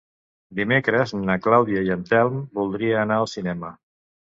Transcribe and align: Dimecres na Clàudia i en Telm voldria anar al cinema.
Dimecres 0.59 1.13
na 1.27 1.35
Clàudia 1.43 1.85
i 1.89 1.93
en 1.97 2.03
Telm 2.15 2.41
voldria 2.63 2.99
anar 3.05 3.21
al 3.21 3.31
cinema. 3.37 3.75